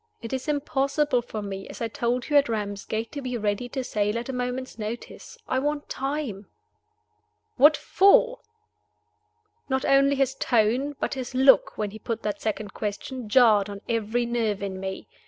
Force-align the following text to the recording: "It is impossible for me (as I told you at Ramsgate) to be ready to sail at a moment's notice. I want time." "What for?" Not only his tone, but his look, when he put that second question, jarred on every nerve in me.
"It 0.19 0.33
is 0.33 0.47
impossible 0.47 1.21
for 1.21 1.43
me 1.43 1.67
(as 1.67 1.79
I 1.79 1.87
told 1.87 2.27
you 2.27 2.35
at 2.35 2.49
Ramsgate) 2.49 3.11
to 3.11 3.21
be 3.21 3.37
ready 3.37 3.69
to 3.69 3.83
sail 3.83 4.17
at 4.17 4.29
a 4.29 4.33
moment's 4.33 4.79
notice. 4.79 5.37
I 5.47 5.59
want 5.59 5.89
time." 5.89 6.47
"What 7.57 7.77
for?" 7.77 8.39
Not 9.69 9.85
only 9.85 10.15
his 10.15 10.33
tone, 10.33 10.95
but 10.99 11.13
his 11.13 11.35
look, 11.35 11.77
when 11.77 11.91
he 11.91 11.99
put 11.99 12.23
that 12.23 12.41
second 12.41 12.73
question, 12.73 13.29
jarred 13.29 13.69
on 13.69 13.81
every 13.87 14.25
nerve 14.25 14.63
in 14.63 14.79
me. 14.79 15.07